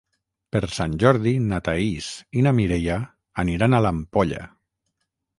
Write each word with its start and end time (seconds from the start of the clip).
Per 0.55 0.59
Sant 0.75 0.93
Jordi 1.01 1.33
na 1.49 1.59
Thaís 1.67 2.07
i 2.41 2.45
na 2.47 2.53
Mireia 2.59 2.95
aniran 3.43 3.77
a 3.77 3.83
l'Ampolla. 3.87 4.41